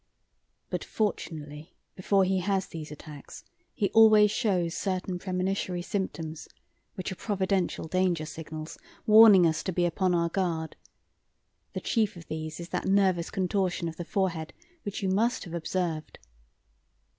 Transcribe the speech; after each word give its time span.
But, 0.71 0.83
fortunately, 0.83 1.75
before 1.95 2.23
he 2.23 2.39
has 2.39 2.65
these 2.65 2.89
attacks 2.91 3.43
he 3.71 3.91
always 3.91 4.31
shows 4.31 4.73
certain 4.73 5.19
premonitory 5.19 5.83
symptoms, 5.83 6.47
which 6.95 7.11
are 7.11 7.15
providential 7.15 7.85
danger 7.87 8.25
signals, 8.25 8.79
warning 9.05 9.45
us 9.45 9.61
to 9.61 9.71
be 9.71 9.85
upon 9.85 10.15
our 10.15 10.29
guard. 10.29 10.75
The 11.73 11.81
chief 11.81 12.15
of 12.15 12.27
these 12.29 12.59
is 12.59 12.69
that 12.69 12.85
nervous 12.87 13.29
contortion 13.29 13.87
of 13.87 13.97
the 13.97 14.03
forehead 14.03 14.53
which 14.81 15.03
you 15.03 15.09
must 15.09 15.43
have 15.43 15.53
observed. 15.53 16.17